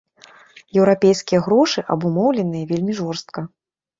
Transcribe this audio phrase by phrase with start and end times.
[0.79, 3.39] Еўрапейскія грошы абумоўленыя вельмі жорстка.